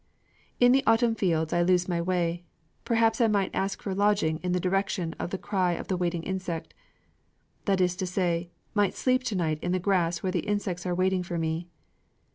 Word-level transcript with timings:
"In 0.59 0.71
the 0.71 0.83
autumn 0.87 1.13
fields 1.13 1.53
I 1.53 1.61
lose 1.61 1.87
my 1.87 2.01
way; 2.01 2.43
perhaps 2.85 3.21
I 3.21 3.27
might 3.27 3.53
ask 3.53 3.83
for 3.83 3.93
lodging 3.93 4.37
in 4.41 4.51
the 4.51 4.59
direction 4.59 5.13
of 5.19 5.29
the 5.29 5.37
cry 5.37 5.73
of 5.73 5.89
the 5.89 5.95
waiting 5.95 6.23
insect;" 6.23 6.73
that 7.65 7.79
is 7.79 7.95
to 7.97 8.07
say, 8.07 8.49
"might 8.73 8.95
sleep 8.95 9.21
to 9.25 9.35
night 9.35 9.59
in 9.61 9.73
the 9.73 9.77
grass 9.79 10.23
where 10.23 10.31
the 10.31 10.39
insects 10.39 10.87
are 10.87 10.95
waiting 10.95 11.21
for 11.21 11.37
me." 11.37 11.67